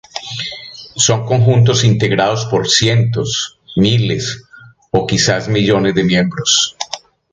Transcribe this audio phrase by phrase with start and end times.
[0.95, 4.45] Son conjuntos integrados por cientos, miles
[4.89, 6.75] o quizás millones de miembros.